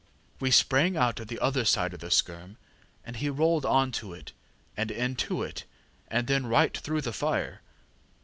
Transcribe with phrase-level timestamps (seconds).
[0.39, 2.55] We sprang out of the other side of the ŌĆśskerm, ŌĆÖ
[3.05, 4.31] and he rolled on to it
[4.75, 5.65] and into it
[6.07, 7.61] and then right through the fire.